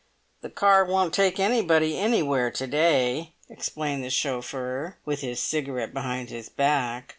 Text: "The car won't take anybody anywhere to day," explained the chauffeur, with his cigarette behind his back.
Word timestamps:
"The 0.41 0.49
car 0.49 0.83
won't 0.83 1.13
take 1.13 1.39
anybody 1.39 1.95
anywhere 1.95 2.49
to 2.49 2.65
day," 2.65 3.33
explained 3.51 4.03
the 4.03 4.09
chauffeur, 4.09 4.97
with 5.05 5.21
his 5.21 5.39
cigarette 5.39 5.93
behind 5.93 6.31
his 6.31 6.49
back. 6.49 7.09